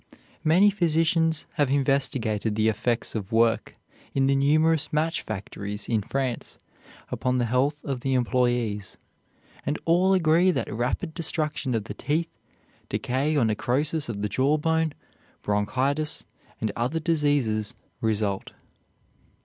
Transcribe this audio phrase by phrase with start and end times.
[0.43, 3.75] Many physicians have investigated the effects of work
[4.15, 6.57] in the numerous match factories in France
[7.11, 8.97] upon the health of the employees,
[9.63, 12.35] and all agree that rapid destruction of the teeth,
[12.89, 14.95] decay or necrosis of the jawbone,
[15.43, 16.23] bronchitis,
[16.59, 18.53] and other diseases result.